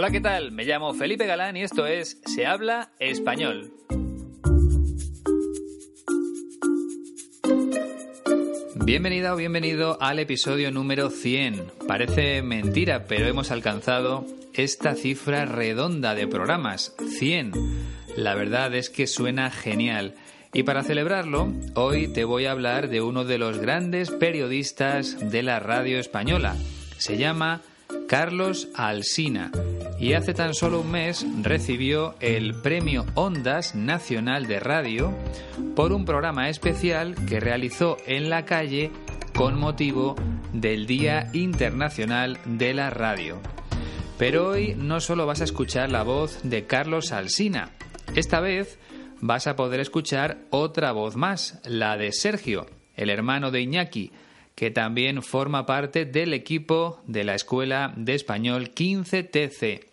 [0.00, 0.50] Hola, ¿qué tal?
[0.50, 3.70] Me llamo Felipe Galán y esto es Se habla español.
[8.76, 11.66] Bienvenida o bienvenido al episodio número 100.
[11.86, 17.52] Parece mentira, pero hemos alcanzado esta cifra redonda de programas, 100.
[18.16, 20.14] La verdad es que suena genial.
[20.54, 25.42] Y para celebrarlo, hoy te voy a hablar de uno de los grandes periodistas de
[25.42, 26.56] la radio española.
[26.96, 27.60] Se llama
[28.10, 29.52] Carlos Alsina
[30.00, 35.14] y hace tan solo un mes recibió el Premio Ondas Nacional de Radio
[35.76, 38.90] por un programa especial que realizó en la calle
[39.32, 40.16] con motivo
[40.52, 43.38] del Día Internacional de la Radio.
[44.18, 47.70] Pero hoy no solo vas a escuchar la voz de Carlos Alsina,
[48.16, 48.80] esta vez
[49.20, 54.10] vas a poder escuchar otra voz más, la de Sergio, el hermano de Iñaki,
[54.54, 59.86] que también forma parte del equipo de la Escuela de Español 15TC.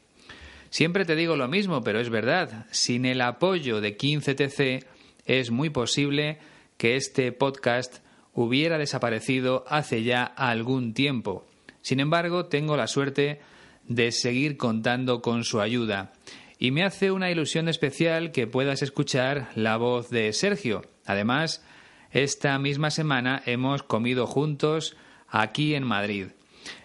[0.70, 4.86] Siempre te digo lo mismo, pero es verdad, sin el apoyo de 15TC
[5.26, 6.40] es muy posible
[6.78, 8.00] que este podcast
[8.34, 11.46] hubiera desaparecido hace ya algún tiempo.
[11.82, 13.40] Sin embargo, tengo la suerte
[13.88, 16.14] de seguir contando con su ayuda.
[16.60, 20.84] Y me hace una ilusión especial que puedas escuchar la voz de Sergio.
[21.06, 21.64] Además,
[22.12, 24.96] esta misma semana hemos comido juntos
[25.28, 26.28] aquí en Madrid.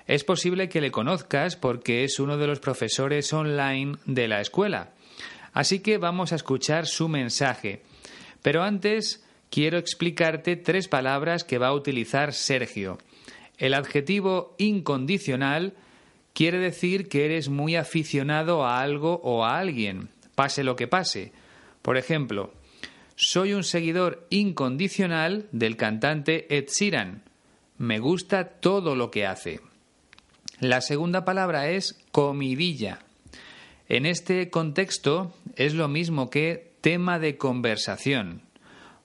[0.06, 4.90] Es posible que le conozcas porque es uno de los profesores online de la escuela.
[5.52, 7.82] Así que vamos a escuchar su mensaje.
[8.42, 12.98] Pero antes quiero explicarte tres palabras que va a utilizar Sergio.
[13.58, 15.74] El adjetivo incondicional
[16.32, 21.32] quiere decir que eres muy aficionado a algo o a alguien, pase lo que pase.
[21.82, 22.52] Por ejemplo,
[23.16, 27.22] soy un seguidor incondicional del cantante Ed Sheeran.
[27.78, 29.60] Me gusta todo lo que hace.
[30.60, 33.00] La segunda palabra es comidilla.
[33.88, 38.42] En este contexto es lo mismo que tema de conversación.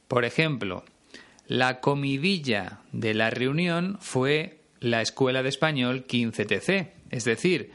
[0.07, 0.85] Por ejemplo,
[1.47, 7.72] la comidilla de la reunión fue la Escuela de Español 15TC, es decir,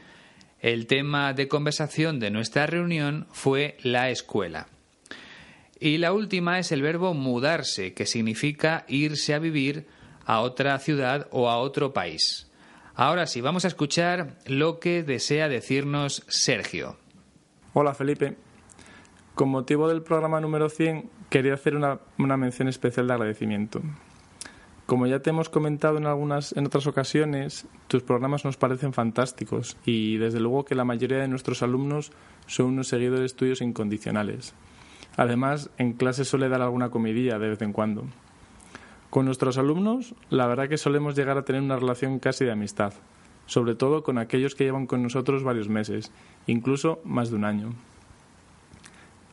[0.61, 4.67] el tema de conversación de nuestra reunión fue la escuela.
[5.85, 9.85] Y la última es el verbo mudarse, que significa irse a vivir
[10.25, 12.49] a otra ciudad o a otro país.
[12.95, 16.95] Ahora sí, vamos a escuchar lo que desea decirnos Sergio.
[17.73, 18.37] Hola Felipe.
[19.35, 21.99] Con motivo del programa número 100, quería hacer una,
[22.37, 23.81] mención especial de agradecimiento.
[24.85, 29.75] Como ya te hemos comentado en algunas en otras ocasiones, tus programas nos parecen fantásticos
[29.85, 32.13] y desde luego que la mayoría de nuestros alumnos
[32.47, 34.55] son unos seguidores tuyos incondicionales.
[35.17, 38.05] Además, en clase suele dar alguna comidilla de vez en cuando.
[39.09, 42.93] Con nuestros alumnos, la verdad que solemos llegar a tener una relación casi de amistad,
[43.45, 46.11] sobre todo con aquellos que llevan con nosotros varios meses,
[46.47, 47.73] incluso más de un año.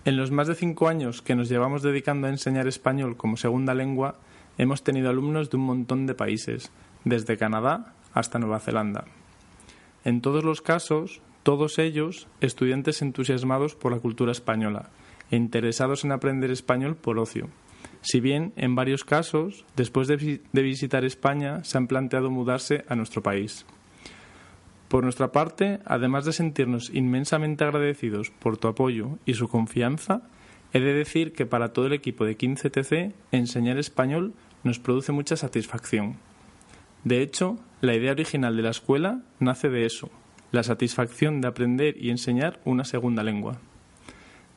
[0.05, 3.75] En los más de cinco años que nos llevamos dedicando a enseñar español como segunda
[3.75, 4.17] lengua,
[4.59, 6.71] hemos tenido alumnos de un montón de países,
[7.05, 9.05] desde Canadá hasta Nueva Zelanda.
[10.05, 14.91] En todos los casos, todos ellos estudiantes entusiasmados por la cultura española,
[15.31, 17.49] e interesados en aprender español por ocio.
[18.03, 23.23] Si bien, en varios casos, después de, visitar España, se han planteado mudarse a nuestro
[23.23, 23.67] país.
[24.89, 30.23] Por nuestra parte, además de sentirnos inmensamente agradecidos por tu apoyo y su confianza,
[30.73, 35.37] he de decir que para todo el equipo de 15TC, enseñar español nos produce mucha
[35.37, 36.17] satisfacción.
[37.05, 40.11] De hecho, la idea original de la escuela nace de eso,
[40.53, 43.61] la satisfacción de aprender y enseñar una segunda lengua.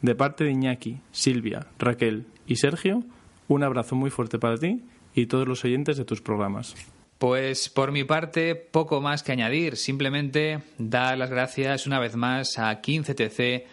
[0.03, 3.05] De parte de Iñaki, Silvia, Raquel y Sergio,
[3.47, 4.83] un abrazo muy fuerte para ti
[5.15, 6.75] y todos los oyentes de tus programas.
[7.19, 9.77] Pues por mi parte, poco más que añadir.
[9.77, 13.63] Simplemente dar las gracias una vez más a 15TC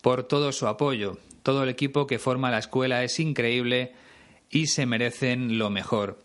[0.00, 1.18] por todo su apoyo.
[1.42, 3.92] Todo el equipo que forma la escuela es increíble
[4.48, 6.18] y se merecen lo mejor.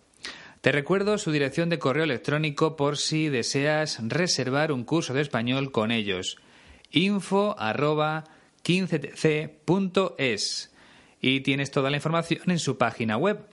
[0.62, 5.73] Te recuerdo su dirección de correo electrónico por si deseas reservar un curso de español
[5.73, 6.38] con ellos.
[6.91, 7.57] info
[8.63, 10.71] 15tc.es
[11.21, 13.45] y tienes toda la información en su página web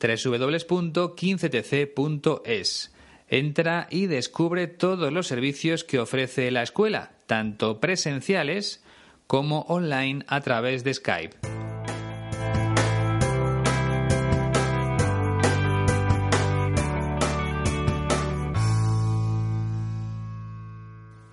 [0.00, 2.92] www.15tc.es.
[3.28, 8.82] Entra y descubre todos los servicios que ofrece la escuela, tanto presenciales
[9.26, 11.65] como online a través de Skype.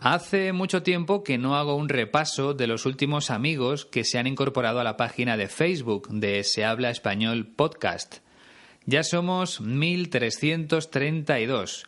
[0.06, 4.28] Hace mucho tiempo que no hago un repaso de los últimos amigos que se han
[4.28, 8.18] incorporado a la página de Facebook de Se Habla Español Podcast.
[8.86, 11.86] Ya somos 1332.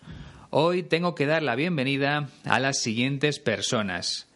[0.50, 4.30] Hoy tengo que dar la bienvenida a las siguientes personas.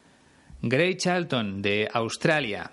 [0.61, 2.71] Gray Charlton de Australia,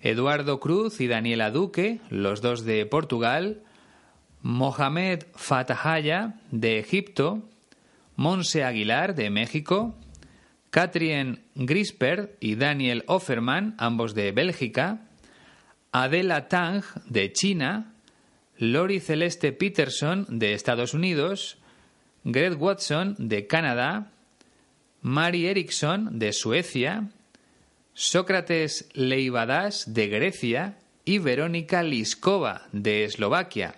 [0.00, 3.64] Eduardo Cruz y Daniela Duque, los dos de Portugal,
[4.42, 7.42] Mohamed Fatahaya de Egipto,
[8.14, 9.96] Monse Aguilar de México,
[10.78, 15.08] Katrien Grisper y Daniel Offerman, ambos de Bélgica,
[15.90, 17.94] Adela Tang de China,
[18.58, 21.58] Lori Celeste Peterson de Estados Unidos,
[22.22, 24.12] Greg Watson de Canadá,
[25.02, 27.08] Mari Eriksson de Suecia,
[27.92, 33.74] Sócrates Leivadas de Grecia y Verónica Liskova de Eslovaquia.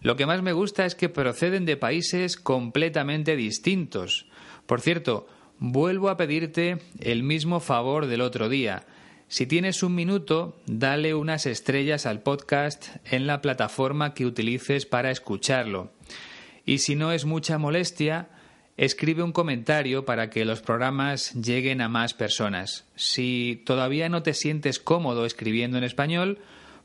[0.00, 4.24] Lo que más me gusta es que proceden de países completamente distintos.
[4.64, 5.28] Por cierto,
[5.66, 8.84] Vuelvo a pedirte el mismo favor del otro día.
[9.28, 15.10] Si tienes un minuto, dale unas estrellas al podcast en la plataforma que utilices para
[15.10, 15.90] escucharlo.
[16.66, 18.28] Y si no es mucha molestia,
[18.76, 22.84] escribe un comentario para que los programas lleguen a más personas.
[22.94, 26.40] Si todavía no te sientes cómodo escribiendo en español,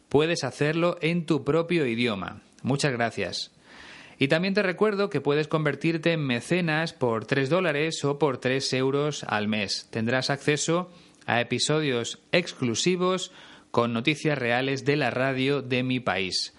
[0.08, 2.44] puedes hacerlo en tu propio idioma.
[2.64, 3.52] Muchas gracias.
[4.22, 8.74] Y también te recuerdo que puedes convertirte en mecenas por 3 dólares o por 3
[8.74, 9.88] euros al mes.
[9.92, 10.92] Tendrás acceso
[11.26, 13.32] a episodios exclusivos
[13.72, 16.54] con noticias reales de la radio de mi país.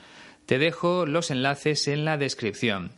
[0.46, 2.92] Te dejo los enlaces en la descripción.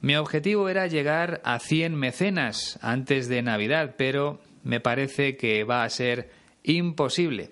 [0.00, 5.82] Mi objetivo era llegar a 100 mecenas antes de Navidad, pero me parece que va
[5.82, 6.30] a ser
[6.62, 7.50] imposible.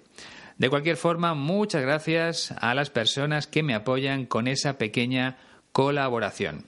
[0.58, 5.38] De cualquier forma, muchas gracias a las personas que me apoyan con esa pequeña
[5.76, 6.64] colaboración.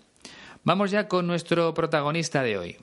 [0.65, 2.77] Vamos ya con nuestro protagonista de hoy.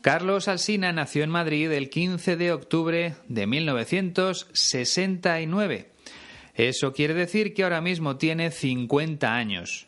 [0.00, 5.90] Carlos Alsina nació en Madrid el 15 de octubre de 1969.
[6.54, 9.86] Eso quiere decir que ahora mismo tiene 50 años.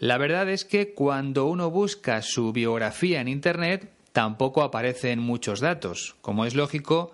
[0.00, 6.16] La verdad es que cuando uno busca su biografía en Internet tampoco aparecen muchos datos.
[6.22, 7.12] Como es lógico,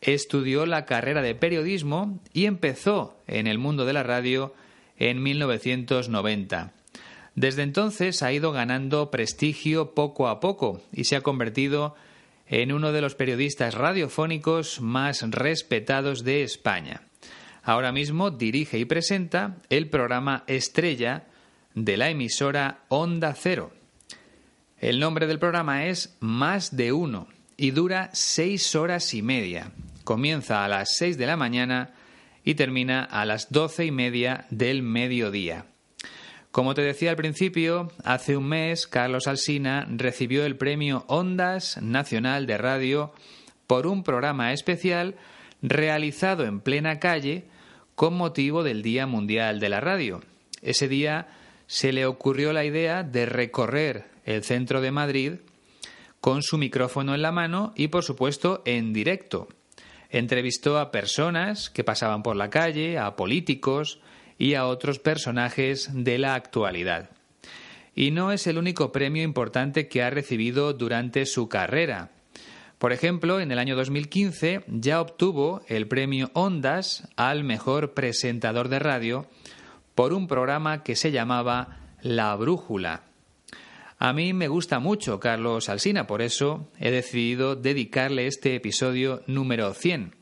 [0.00, 4.54] estudió la carrera de periodismo y empezó en el mundo de la radio
[4.96, 6.72] en 1990.
[7.34, 11.94] Desde entonces ha ido ganando prestigio poco a poco y se ha convertido
[12.46, 17.02] en uno de los periodistas radiofónicos más respetados de España.
[17.62, 21.26] Ahora mismo dirige y presenta el programa Estrella
[21.74, 23.72] de la emisora Onda Cero.
[24.78, 29.70] El nombre del programa es Más de Uno y dura seis horas y media
[30.10, 31.94] comienza a las 6 de la mañana
[32.42, 35.66] y termina a las doce y media del mediodía.
[36.50, 42.48] Como te decía al principio, hace un mes Carlos Alsina recibió el premio Ondas Nacional
[42.48, 43.12] de Radio
[43.68, 45.14] por un programa especial
[45.62, 47.44] realizado en plena calle
[47.94, 50.22] con motivo del Día Mundial de la Radio.
[50.60, 51.28] Ese día
[51.68, 55.32] se le ocurrió la idea de recorrer el centro de Madrid
[56.20, 59.46] con su micrófono en la mano y por supuesto en directo,
[60.10, 64.00] Entrevistó a personas que pasaban por la calle, a políticos
[64.38, 67.10] y a otros personajes de la actualidad.
[67.94, 72.10] Y no es el único premio importante que ha recibido durante su carrera.
[72.78, 78.78] Por ejemplo, en el año 2015 ya obtuvo el premio Ondas al mejor presentador de
[78.78, 79.26] radio
[79.94, 83.09] por un programa que se llamaba La Brújula.
[84.02, 89.74] A mí me gusta mucho Carlos Alsina, por eso he decidido dedicarle este episodio número
[89.74, 90.14] 100.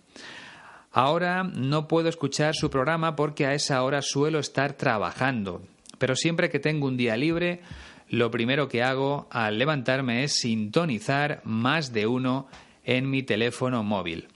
[0.91, 5.63] Ahora no puedo escuchar su programa porque a esa hora suelo estar trabajando,
[5.99, 7.61] pero siempre que tengo un día libre,
[8.09, 12.49] lo primero que hago al levantarme es sintonizar más de uno
[12.83, 14.27] en mi teléfono móvil.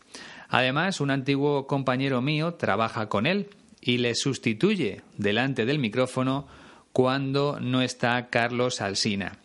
[0.50, 3.48] Además, un antiguo compañero mío trabaja con él
[3.80, 6.46] y le sustituye delante del micrófono
[6.92, 9.38] cuando no está Carlos Alsina.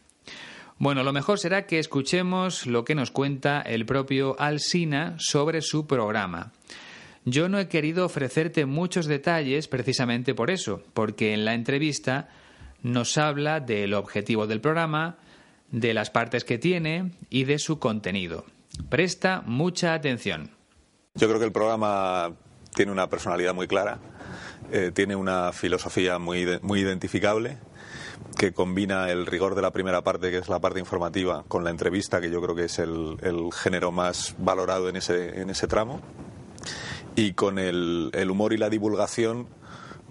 [0.80, 5.88] Bueno, lo mejor será que escuchemos lo que nos cuenta el propio Alsina sobre su
[5.88, 6.52] programa.
[7.26, 12.30] Yo no he querido ofrecerte muchos detalles precisamente por eso, porque en la entrevista
[12.84, 15.18] nos habla del objetivo del programa,
[15.72, 18.46] de las partes que tiene y de su contenido.
[18.90, 20.52] Presta mucha atención.
[21.16, 22.34] Yo creo que el programa
[22.76, 24.00] tiene una personalidad muy clara
[24.72, 27.58] eh, tiene una filosofía muy, muy identificable
[28.38, 31.70] que combina el rigor de la primera parte, que es la parte informativa, con la
[31.70, 33.18] entrevista, que yo creo que es el,
[33.54, 36.02] género más valorado en ese, en ese tramo,
[37.16, 39.48] y con el, humor y la divulgación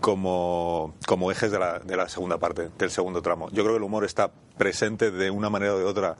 [0.00, 3.48] como, como ejes de la, de la, segunda parte, del segundo tramo.
[3.50, 6.16] Yo creo que el humor está presente de una manera o de otra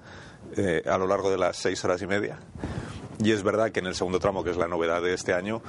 [0.57, 2.39] eh, a lo largo de las seis horas y media.
[3.23, 5.63] Y es verdad que en el segundo tramo, que es la novedad de este año,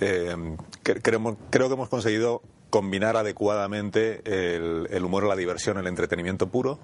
[0.00, 0.34] eh,
[0.82, 1.32] creo,
[1.68, 6.78] que hemos conseguido combinar adecuadamente el, el humor, la diversión, el entretenimiento puro,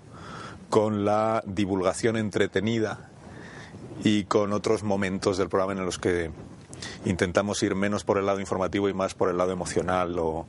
[0.69, 3.11] con la divulgación entretenida
[4.05, 6.31] y con otros momentos del programa en los que
[7.05, 10.47] intentamos ir menos por el lado informativo y más por el lado emocional o,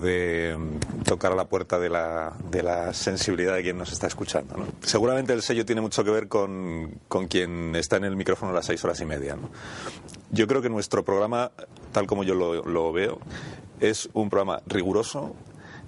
[0.00, 4.06] de mm, tocar a la puerta de la, de la sensibilidad de quien nos está
[4.06, 4.54] escuchando.
[4.82, 8.54] Seguramente el sello tiene mucho que ver con, con quien está en el micrófono a
[8.54, 9.36] las seis horas y media.
[10.30, 11.52] Yo creo que nuestro programa,
[11.92, 13.18] tal como yo lo, lo veo,
[13.80, 15.34] es un programa riguroso,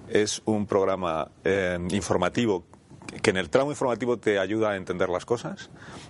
[0.09, 2.63] es un programa eh, informativo
[3.21, 5.69] que en el tramo informativo te ayuda a entender las cosas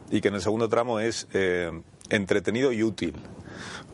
[0.10, 1.72] y que en el segundo tramo es eh,
[2.10, 3.14] entretenido y útil.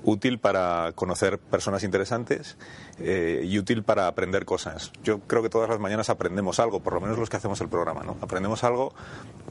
[0.03, 2.57] Útil para conocer personas interesantes
[2.99, 4.91] eh, y útil para aprender cosas.
[5.03, 7.69] Yo creo que todas las mañanas aprendemos algo, por lo menos los que hacemos el
[7.69, 8.17] programa, ¿no?
[8.21, 8.93] Aprendemos algo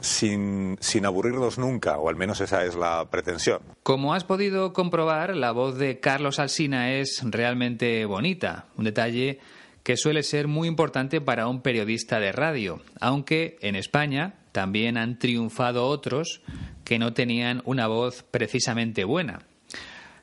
[0.00, 3.60] sin, sin aburrirnos nunca, o al menos esa es la pretensión.
[3.82, 8.66] Como has podido comprobar, la voz de Carlos Alsina es realmente bonita.
[8.76, 9.38] Un detalle
[9.82, 15.18] que suele ser muy importante para un periodista de radio, aunque en España también han
[15.18, 16.42] triunfado otros
[16.84, 19.46] que no tenían una voz precisamente buena.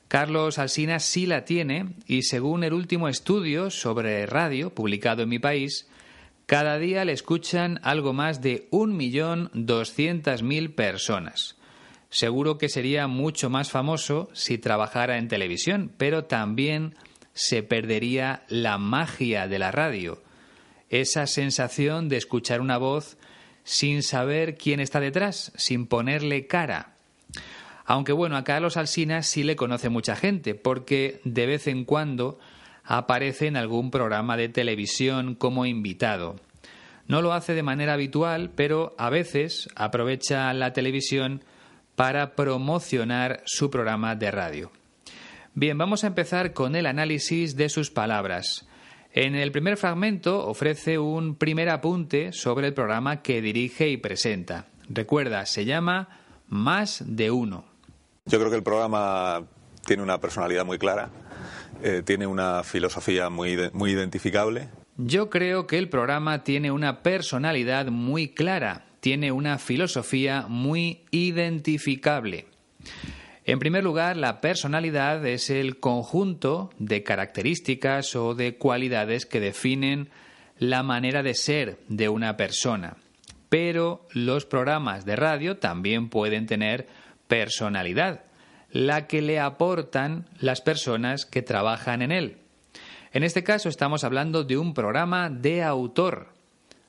[0.08, 5.38] Carlos Alsina sí la tiene y según el último estudio sobre radio publicado en mi
[5.38, 5.86] país,
[6.46, 11.56] cada día le escuchan algo más de 1.200.000 personas.
[12.08, 16.94] Seguro que sería mucho más famoso si trabajara en televisión, pero también
[17.34, 20.22] se perdería la magia de la radio,
[20.88, 23.18] esa sensación de escuchar una voz
[23.62, 26.94] sin saber quién está detrás, sin ponerle cara.
[27.90, 32.38] Aunque bueno, a Carlos Alsina sí le conoce mucha gente, porque de vez en cuando
[32.84, 36.36] aparece en algún programa de televisión como invitado.
[37.06, 41.42] No lo hace de manera habitual, pero a veces aprovecha la televisión
[41.96, 44.70] para promocionar su programa de radio.
[45.54, 48.68] Bien, vamos a empezar con el análisis de sus palabras.
[49.14, 54.66] En el primer fragmento ofrece un primer apunte sobre el programa que dirige y presenta.
[54.90, 57.67] Recuerda, se llama Más de Uno.
[58.28, 59.42] Yo creo que el programa
[59.86, 61.08] tiene una personalidad muy clara,
[61.82, 64.68] eh, tiene una filosofía muy, muy identificable.
[64.98, 72.48] Yo creo que el programa tiene una personalidad muy clara, tiene una filosofía muy identificable.
[73.46, 80.10] En primer lugar, la personalidad es el conjunto de características o de cualidades que definen
[80.58, 82.98] la manera de ser de una persona.
[83.48, 86.88] Pero los programas de radio también pueden tener
[87.28, 88.24] personalidad,
[88.70, 92.38] la que le aportan las personas que trabajan en él.
[93.12, 96.28] En este caso estamos hablando de un programa de autor,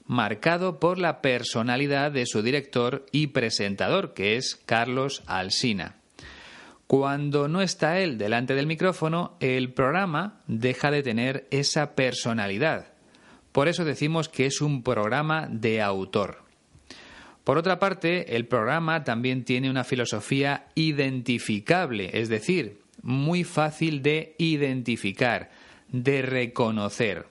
[0.05, 5.95] marcado por la personalidad de su director y presentador, que es Carlos Alsina.
[6.87, 12.87] Cuando no está él delante del micrófono, el programa deja de tener esa personalidad.
[13.51, 16.48] Por eso decimos que es un programa de autor.
[17.49, 24.35] Por otra parte, el programa también tiene una filosofía identificable, es decir, muy fácil de
[24.37, 25.49] identificar,
[25.87, 27.25] de reconocer.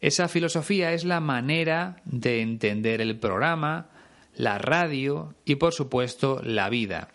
[0.00, 3.88] Esa filosofía es la manera de entender el programa,
[4.36, 7.08] la radio y, por supuesto, la vida.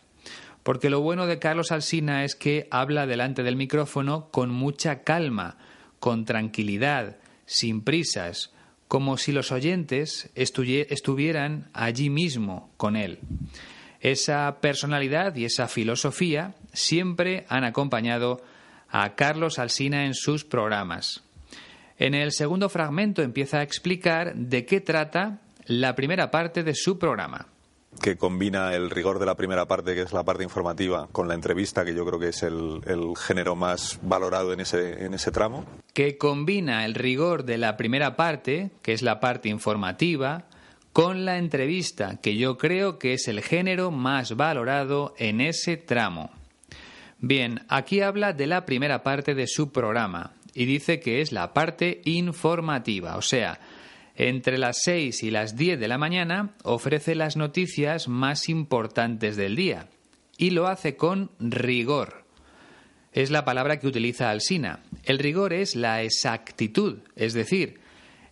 [0.63, 5.55] Porque lo bueno de Carlos Alsina es que habla delante del micrófono con mucha calma,
[6.01, 8.51] con tranquilidad, sin prisas,
[8.89, 13.19] como si los oyentes estuvieran allí mismo con él.
[14.01, 18.41] Esa personalidad y esa filosofía siempre han acompañado
[18.89, 21.23] a Carlos Alsina en sus programas.
[21.99, 26.97] En el segundo fragmento empieza a explicar de qué trata la primera parte de su
[26.97, 27.47] programa
[27.99, 31.33] que combina el rigor de la primera parte, que es la parte informativa, con la
[31.33, 32.81] entrevista, que yo creo que es el,
[33.17, 35.65] género más valorado en ese, en ese tramo.
[35.93, 40.45] Que combina el rigor de la primera parte, que es la parte informativa,
[40.93, 46.31] con la entrevista, que yo creo que es el género más valorado en ese tramo.
[47.19, 51.53] Bien, aquí habla de la primera parte de su programa y dice que es la
[51.53, 53.59] parte informativa, o sea,
[54.19, 59.55] entre las 6 y las 10 de la mañana ofrece las noticias más importantes del
[59.55, 59.87] día
[60.37, 62.25] y lo hace con rigor.
[63.13, 64.83] es la palabra que utiliza Alsina.
[65.03, 67.79] El rigor es la exactitud, es decir,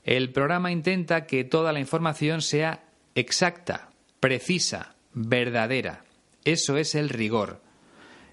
[0.04, 2.84] el programa intenta que toda la información sea
[3.16, 3.90] exacta,
[4.20, 6.04] precisa, verdadera.
[6.44, 7.62] Eso es el rigor.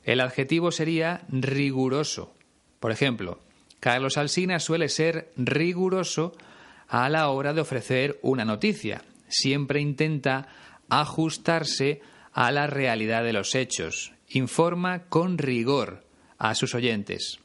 [0.03, 2.35] El adjetivo sería riguroso.
[2.81, 3.39] Por ejemplo,
[3.79, 6.33] Carlos Alsina suele ser riguroso
[6.89, 9.03] a la hora de ofrecer una noticia.
[9.29, 10.49] Siempre intenta
[10.89, 12.01] ajustarse
[12.33, 14.13] a la realidad de los hechos.
[14.29, 16.05] Informa con rigor
[16.39, 17.39] a sus oyentes.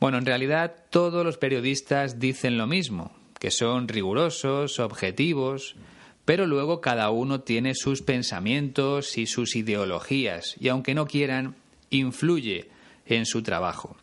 [0.00, 5.76] Bueno, en realidad todos los periodistas dicen lo mismo, que son rigurosos, objetivos,
[6.24, 11.56] pero luego cada uno tiene sus pensamientos y sus ideologías, y aunque no quieran,
[11.90, 12.68] influye
[13.06, 13.96] en su trabajo.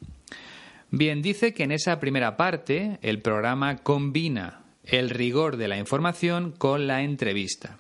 [0.92, 6.52] Bien, dice que en esa primera parte el programa combina el rigor de la información
[6.52, 7.78] con la entrevista.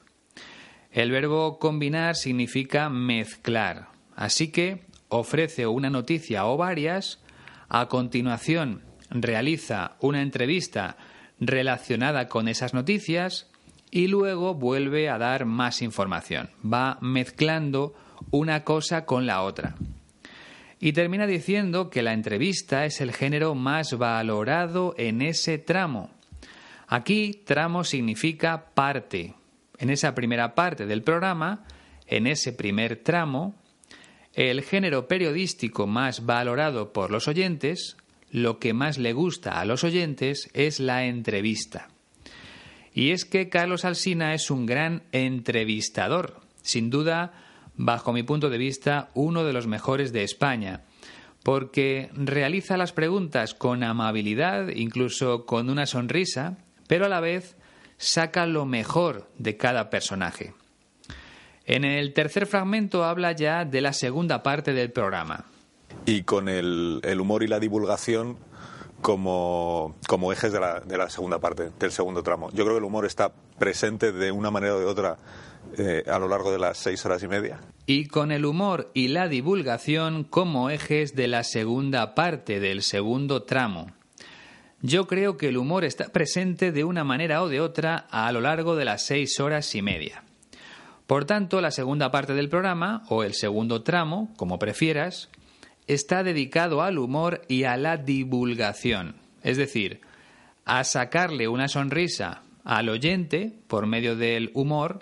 [0.91, 7.19] El verbo combinar significa mezclar, así que ofrece una noticia o varias,
[7.67, 10.97] a continuación realiza una entrevista
[11.39, 13.49] relacionada con esas noticias
[13.91, 16.49] y luego vuelve a dar más información.
[16.63, 17.95] Va mezclando
[18.29, 19.75] una cosa con la otra.
[20.79, 26.09] Y termina diciendo que la entrevista es el género más valorado en ese tramo.
[26.87, 29.33] Aquí tramo significa parte.
[29.77, 31.65] En esa primera parte del programa,
[32.07, 33.55] en ese primer tramo,
[34.33, 37.97] el género periodístico más valorado por los oyentes,
[38.31, 41.89] lo que más le gusta a los oyentes es la entrevista.
[42.93, 47.33] Y es que Carlos Alsina es un gran entrevistador, sin duda
[47.79, 50.81] bajo mi punto de vista, uno de los mejores de España,
[51.43, 56.57] porque realiza las preguntas con amabilidad, incluso con una sonrisa,
[56.87, 57.55] pero a la vez
[57.97, 60.53] saca lo mejor de cada personaje.
[61.65, 65.45] En el tercer fragmento habla ya de la segunda parte del programa.
[66.05, 68.37] Y con el, humor y la divulgación
[69.01, 72.49] como, como ejes de la, de la segunda parte, del segundo tramo.
[72.51, 75.17] Yo creo que el humor está presente de una manera o de otra
[75.77, 77.59] eh, a lo largo de las seis horas y media.
[77.85, 83.43] Y con el humor y la divulgación como ejes de la segunda parte del segundo
[83.43, 83.91] tramo.
[84.81, 88.41] Yo creo que el humor está presente de una manera o de otra a lo
[88.41, 90.23] largo de las seis horas y media.
[91.05, 95.29] Por tanto, la segunda parte del programa, o el segundo tramo, como prefieras,
[95.87, 100.01] está dedicado al humor y a la divulgación, es decir,
[100.65, 104.99] a sacarle una sonrisa al oyente por medio del humor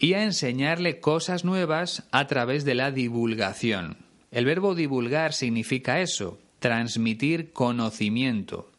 [0.00, 3.98] y a enseñarle cosas nuevas a través de la divulgación.
[4.30, 8.70] El verbo divulgar significa eso, transmitir conocimiento.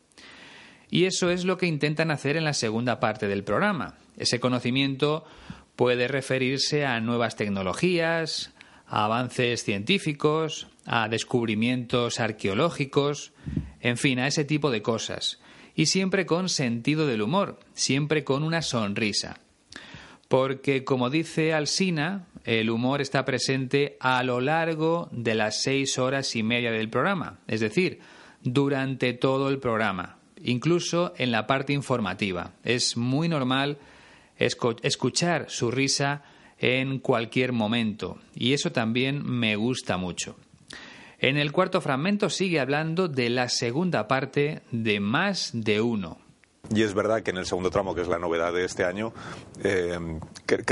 [0.89, 3.97] Y eso es lo que intentan hacer en la segunda parte del programa.
[4.17, 5.23] Ese conocimiento
[5.75, 8.51] puede referirse a nuevas tecnologías,
[8.87, 13.31] a avances científicos, a descubrimientos arqueológicos,
[13.79, 15.39] en fin, a ese tipo de cosas.
[15.75, 19.39] Y siempre con sentido del humor, siempre con una sonrisa
[20.31, 26.37] porque, como dice Alsina, el humor está presente a lo largo de las seis horas
[26.37, 27.99] y media del programa, es decir,
[28.41, 32.53] durante todo el programa, incluso en la parte informativa.
[32.63, 33.77] Es muy normal
[34.37, 36.23] escuchar su risa
[36.59, 40.37] en cualquier momento, y eso también me gusta mucho.
[41.19, 46.20] En el cuarto fragmento sigue hablando de la segunda parte de más de uno,
[46.73, 49.13] y es verdad que en el segundo tramo, que es la novedad de este año,
[49.63, 49.97] eh,
[50.45, 50.63] creo,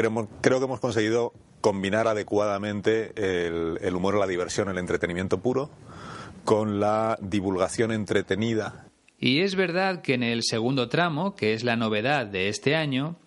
[0.59, 5.69] que hemos conseguido combinar adecuadamente el, humor la diversión, el entretenimiento puro,
[6.45, 8.85] con la divulgación entretenida.
[9.19, 13.17] Y es verdad que en el segundo tramo, que es la novedad de este año,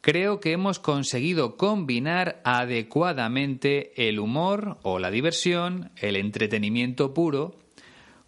[0.00, 7.56] creo que hemos conseguido combinar adecuadamente el humor o la diversión, el entretenimiento puro,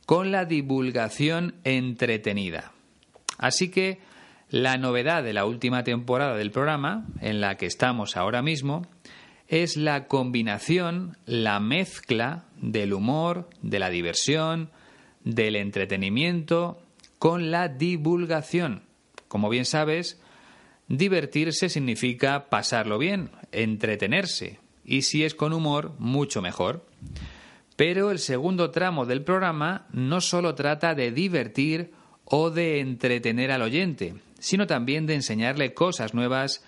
[0.05, 2.74] con la divulgación entretenida.
[3.39, 3.99] Así que
[4.51, 8.87] la novedad de la última temporada del programa, en la que estamos ahora mismo,
[9.49, 14.71] es la combinación, la mezcla del humor, de la diversión,
[15.25, 16.81] del entretenimiento
[17.19, 18.83] con la divulgación.
[19.29, 20.21] Como bien sabes,
[20.89, 26.87] divertirse significa pasarlo bien, entretenerse, y si es con humor, mucho mejor.
[27.77, 31.93] Pero el segundo tramo del programa no solo trata de divertir
[32.25, 36.65] o de entretener al oyente, sino también de enseñarle cosas nuevas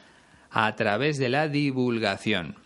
[0.50, 2.56] a través de la divulgación.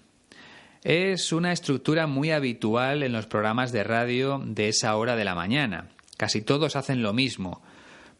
[0.82, 5.34] Es una estructura muy habitual en los programas de radio de esa hora de la
[5.34, 5.88] mañana.
[6.16, 7.62] Casi todos hacen lo mismo.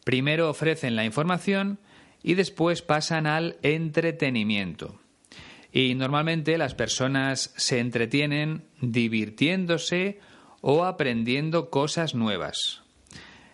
[0.03, 1.79] Primero ofrecen la información
[2.21, 4.99] y después pasan al entretenimiento.
[5.71, 10.19] Y normalmente las personas se entretienen divirtiéndose
[10.61, 12.81] o aprendiendo cosas nuevas.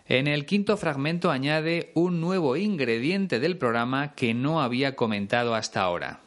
[0.10, 5.82] En el quinto fragmento añade un nuevo ingrediente del programa que no había comentado hasta
[5.82, 6.22] ahora.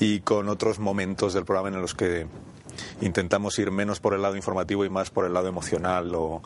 [0.00, 2.26] Y con otros momentos del programa en los que
[3.02, 6.42] intentamos ir menos por el lado informativo y más por el lado emocional o,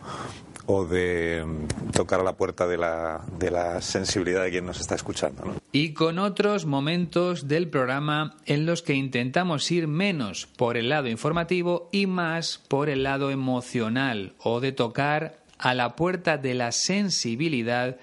[0.87, 4.97] de mm, tocar a la puerta de la, de la sensibilidad de quien nos está
[4.97, 5.45] escuchando.
[5.71, 11.07] Y con otros momentos del programa en los que intentamos ir menos por el lado
[11.07, 16.73] informativo y más por el lado emocional o de tocar a la puerta de la
[16.73, 17.99] sensibilidad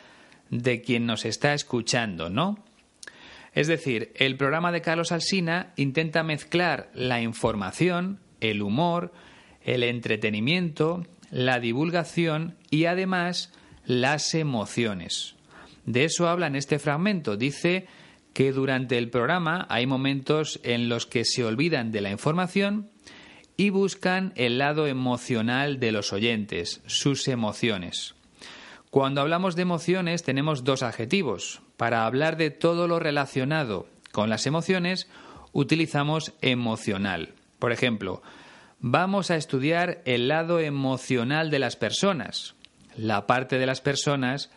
[0.50, 2.64] de quien nos está escuchando, ¿no?
[3.54, 9.14] Es decir, el programa de Carlos Alsina intenta mezclar la información, el humor,
[9.64, 13.54] el entretenimiento, la divulgación y además
[13.86, 15.36] las emociones.
[15.86, 17.38] De eso habla en este fragmento.
[17.38, 17.88] Dice
[18.34, 22.90] que durante el programa hay momentos en los que se olvidan de la información
[23.58, 28.16] y buscan el lado emocional de los oyentes, sus emociones.
[28.90, 31.62] Cuando hablamos de emociones tenemos dos adjetivos.
[31.78, 35.10] Para hablar de todo lo relacionado con las emociones
[35.52, 37.34] utilizamos emocional.
[37.60, 38.22] Por ejemplo,
[38.80, 42.56] vamos a estudiar el lado emocional de las personas,
[42.96, 44.52] la parte de las personas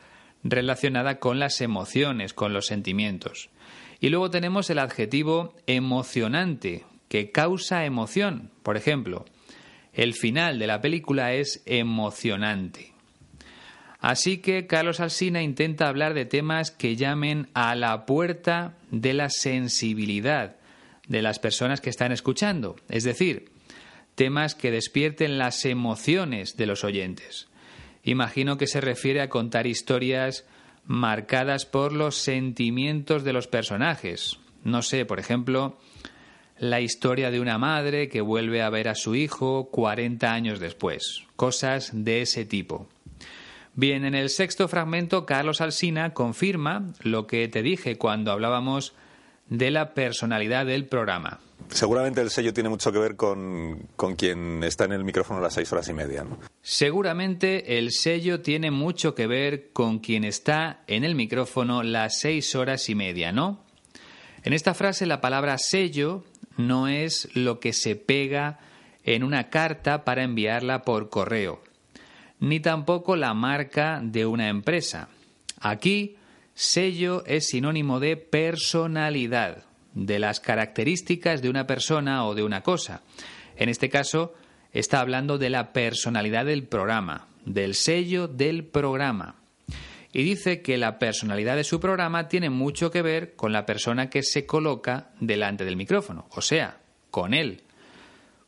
[0.45, 3.51] relacionada con las emociones, con los sentimientos.
[4.01, 8.51] Y luego tenemos el adjetivo emocionante, que causa emoción.
[8.62, 9.25] Por ejemplo,
[9.92, 12.92] el final de la película es emocionante.
[14.01, 19.29] Así que Carlos Alsina intenta hablar de temas que llamen a la puerta de la
[19.29, 20.57] sensibilidad
[21.09, 23.51] de las personas que están escuchando, es decir,
[24.14, 27.49] temas que despierten las emociones de los oyentes.
[28.05, 30.44] Imagino que se refiere a contar historias
[30.85, 34.38] marcadas por los sentimientos de los personajes.
[34.64, 35.79] No sé, por ejemplo,
[36.59, 41.25] la historia de una madre que vuelve a ver a su hijo 40 años después,
[41.37, 42.88] cosas de ese tipo.
[43.75, 48.94] Bien, en el sexto fragmento, Carlos Alsina confirma lo que te dije cuando hablábamos
[49.49, 51.40] de la personalidad del programa.
[51.68, 55.55] Seguramente el sello tiene mucho que ver con, quien está en el micrófono a las
[55.55, 56.27] seis horas y media.
[56.62, 62.55] Seguramente el sello tiene mucho que ver con quien está en el micrófono las seis
[62.55, 63.68] horas y media, ¿no?
[64.42, 66.24] En esta frase la palabra sello
[66.57, 68.59] no es lo que se pega
[69.05, 71.62] en una carta para enviarla por correo,
[72.40, 75.09] ni tampoco la marca de una empresa.
[75.61, 76.16] Aquí,
[76.55, 83.03] sello es sinónimo de personalidad, de las características de una persona o de una cosa.
[83.57, 84.35] En este caso,
[84.72, 89.37] está hablando de la personalidad del programa, del sello del programa.
[90.12, 94.09] Y dice que la personalidad de su programa tiene mucho que ver con la persona
[94.09, 97.62] que se coloca delante del micrófono, o sea, con él.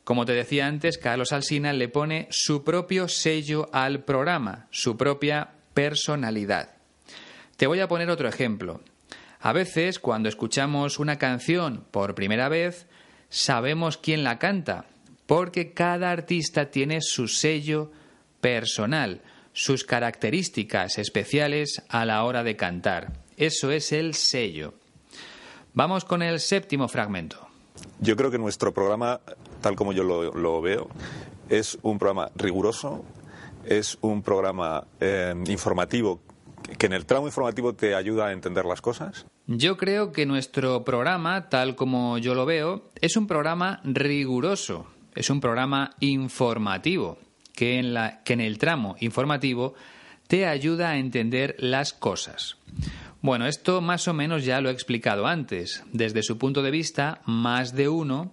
[0.03, 5.51] Como te decía antes, Carlos Alsina le pone su propio sello al programa, su propia
[5.73, 6.71] personalidad.
[7.57, 8.81] Te voy a poner otro ejemplo.
[9.39, 12.87] A veces, cuando escuchamos una canción por primera vez,
[13.29, 14.85] sabemos quién la canta,
[15.27, 17.91] porque cada artista tiene su sello
[18.41, 19.21] personal,
[19.53, 23.13] sus características especiales a la hora de cantar.
[23.37, 24.73] Eso es el sello.
[25.73, 27.47] Vamos con el séptimo fragmento.
[27.99, 29.21] Yo creo que nuestro programa,
[29.61, 30.89] tal como yo lo, veo,
[31.49, 33.03] es un programa riguroso,
[33.65, 36.19] es un programa eh, informativo
[36.77, 39.25] que en el tramo informativo te ayuda a entender las cosas.
[39.47, 44.85] Yo creo que nuestro programa, tal como yo lo veo, es un programa riguroso,
[45.15, 47.17] es un programa informativo
[47.53, 49.75] que en, la, que en el tramo informativo
[50.27, 52.57] te ayuda a entender las cosas.
[53.21, 55.83] Bueno, esto más o menos ya lo he explicado antes.
[55.91, 58.31] Desde su punto de vista, más de uno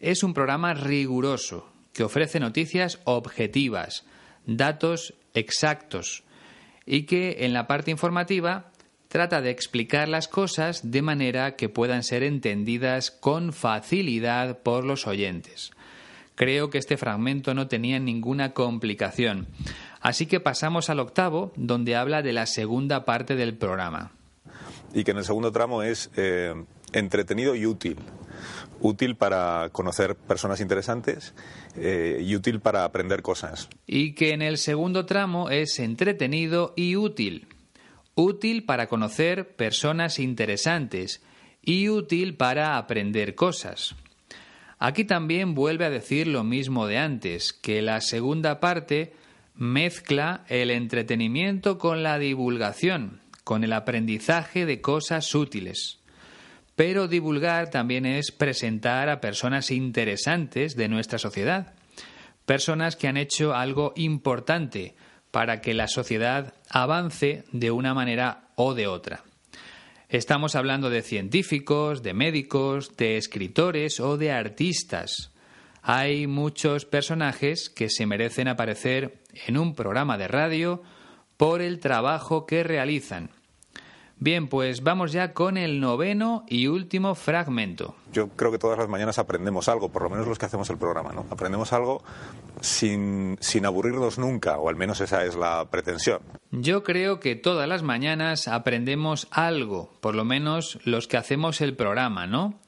[0.00, 4.04] es un programa riguroso que ofrece noticias objetivas,
[4.46, 6.24] datos exactos
[6.86, 8.72] y que en la parte informativa
[9.08, 15.06] trata de explicar las cosas de manera que puedan ser entendidas con facilidad por los
[15.06, 15.70] oyentes.
[16.34, 19.46] Creo que este fragmento no tenía ninguna complicación.
[20.00, 24.12] Así que pasamos al octavo, donde habla de la segunda parte del programa.
[24.92, 26.54] Y que en el segundo tramo es eh,
[26.92, 27.98] entretenido y útil.
[28.80, 31.34] Útil para conocer personas interesantes
[31.76, 33.68] eh, y útil para aprender cosas.
[33.86, 37.46] Y que en el segundo tramo es entretenido y útil.
[38.16, 41.22] Útil para conocer personas interesantes
[41.62, 43.94] y útil para aprender cosas.
[44.78, 49.14] Aquí también vuelve a decir lo mismo de antes, que la segunda parte
[49.54, 56.00] mezcla el entretenimiento con la divulgación, con el aprendizaje de cosas útiles.
[56.76, 61.74] Pero divulgar también es presentar a personas interesantes de nuestra sociedad.
[62.46, 64.94] personas que han hecho algo importante
[65.30, 69.24] para que la sociedad avance de una manera o de otra.
[70.14, 75.32] Estamos hablando de científicos, de médicos, de escritores o de artistas.
[75.82, 80.84] Hay muchos personajes que se merecen aparecer en un programa de radio
[81.36, 83.30] por el trabajo que realizan.
[84.20, 87.96] Bien, pues vamos ya con el noveno y último fragmento.
[88.12, 90.78] Yo creo que todas las mañanas aprendemos algo, por lo menos los que hacemos el
[90.78, 91.26] programa, ¿no?
[91.30, 92.02] Aprendemos algo
[92.60, 96.20] sin, sin aburrirnos nunca, o al menos esa es la pretensión.
[96.52, 101.74] Yo creo que todas las mañanas aprendemos algo, por lo menos los que hacemos el
[101.74, 102.60] programa, ¿no?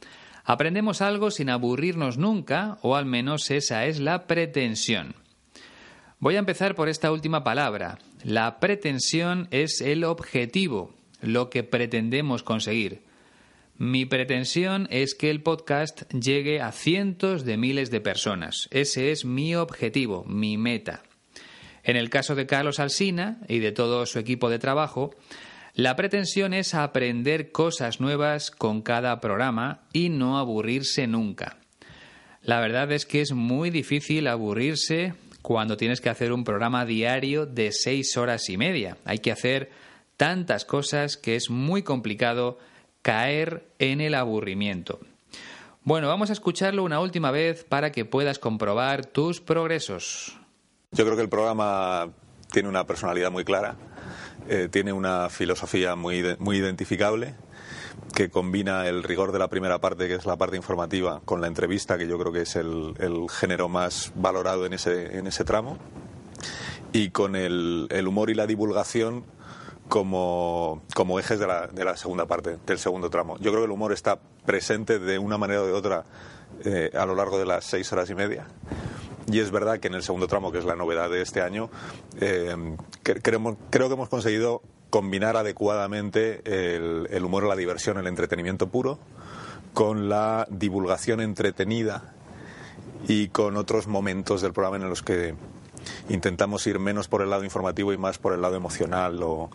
[0.45, 5.15] Aprendemos algo sin aburrirnos nunca, o al menos esa es la pretensión.
[6.19, 7.99] Voy a empezar por esta última palabra.
[8.23, 13.03] La pretensión es el objetivo, lo que pretendemos conseguir.
[13.79, 18.69] Mi pretensión es que el podcast llegue a cientos de miles de personas.
[18.71, 21.03] Ese es mi objetivo, mi meta.
[21.85, 25.15] En el caso de Carlos Alsina y de todo su equipo de trabajo,
[25.75, 31.59] la pretensión es aprender cosas nuevas con cada programa y no aburrirse nunca.
[32.41, 37.45] La verdad es que es muy difícil aburrirse cuando tienes que hacer un programa diario
[37.45, 38.97] de seis horas y media.
[39.05, 39.71] Hay que hacer
[40.17, 42.59] tantas cosas que es muy complicado
[43.03, 44.99] caer en el aburrimiento.
[45.83, 50.37] Bueno, vamos a escucharlo una última vez para que puedas comprobar tus progresos.
[50.91, 52.11] Yo creo que el programa
[52.51, 53.77] tiene una personalidad muy clara,
[54.49, 57.35] eh, tiene una filosofía muy, muy identificable
[58.15, 61.47] que combina el rigor de la primera parte, que es la parte informativa, con la
[61.47, 62.95] entrevista, que yo creo que es el,
[63.31, 65.79] género más valorado en ese, en ese tramo,
[66.93, 69.25] y con el, el humor y la divulgación
[69.89, 73.37] como, como ejes de la, de la, segunda parte, del segundo tramo.
[73.39, 76.05] Yo creo que el humor está presente de una manera o de otra
[76.65, 78.47] eh, a lo largo de las seis horas y media.
[79.31, 81.71] Y es verdad que en el segundo tramo, que es la novedad de este año,
[82.21, 82.55] eh,
[83.03, 88.99] creo, creo, que hemos conseguido combinar adecuadamente el, el humor, la diversión, el entretenimiento puro,
[89.75, 92.15] con la divulgación entretenida
[93.09, 95.35] y con otros momentos del programa en los que
[96.09, 99.51] intentamos ir menos por el lado informativo y más por el lado emocional o,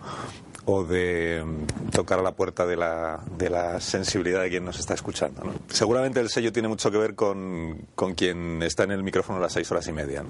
[0.88, 4.94] de mm, tocar a la puerta de la, de la sensibilidad de quien nos está
[4.94, 5.44] escuchando.
[5.68, 9.42] Seguramente el sello tiene mucho que ver con, con, quien está en el micrófono a
[9.42, 10.24] las seis horas y media.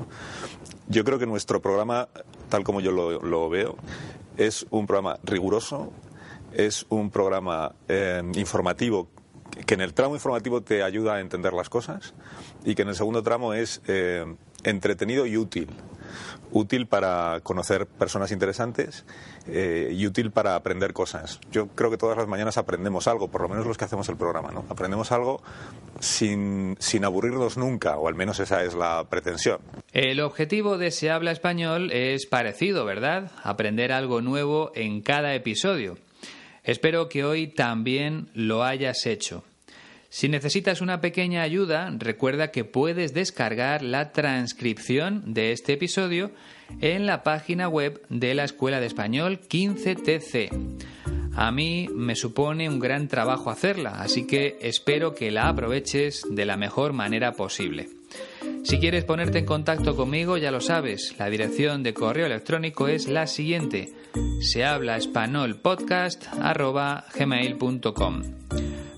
[0.88, 2.10] Yo creo que nuestro programa,
[2.50, 3.76] tal como yo lo, lo veo,
[4.38, 5.92] es un programa riguroso,
[6.54, 9.08] es un programa eh, informativo
[9.66, 12.14] que en el tramo informativo te ayuda a entender las cosas
[12.64, 14.26] y que en el segundo tramo es eh,
[14.64, 15.70] entretenido y útil.
[16.52, 19.06] Útil para conocer personas interesantes
[19.48, 21.40] eh, y útil para aprender cosas.
[21.52, 24.18] Yo creo que todas las mañanas aprendemos algo, por lo menos los que hacemos el
[24.18, 24.66] programa, ¿no?
[24.70, 25.42] Aprendemos algo
[26.02, 29.60] sin, sin aburrirnos nunca, o al menos esa es la pretensión.
[29.94, 33.32] El objetivo de Se habla español es parecido, ¿verdad?
[33.44, 35.98] Aprender algo nuevo en cada episodio.
[36.64, 39.44] Espero que hoy también lo hayas hecho.
[40.14, 46.32] Si necesitas una pequeña ayuda, recuerda que puedes descargar la transcripción de este episodio
[46.82, 50.50] en la página web de la Escuela de Español 15TC.
[51.34, 56.46] A mí me supone un gran trabajo hacerla, así que espero que la aproveches de
[56.46, 57.88] la mejor manera posible.
[58.66, 63.08] Si quieres ponerte en contacto conmigo, ya lo sabes, la dirección de correo electrónico es
[63.08, 63.94] la siguiente:
[64.42, 64.66] se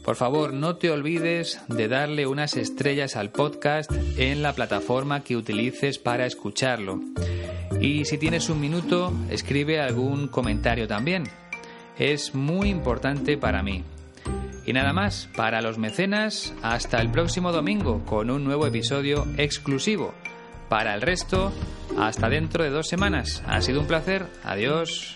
[0.04, 5.38] por favor, no te olvides de darle unas estrellas al podcast en la plataforma que
[5.38, 7.00] utilices para escucharlo.
[7.80, 11.24] Y si tienes un minuto, escribe algún comentario también.
[11.98, 13.84] Es muy importante para mí.
[14.66, 20.14] Y nada más, para los mecenas, hasta el próximo domingo con un nuevo episodio exclusivo.
[20.70, 21.52] Para el resto,
[21.98, 23.44] hasta dentro de dos semanas.
[23.46, 24.26] Ha sido un placer.
[24.44, 25.16] Adiós.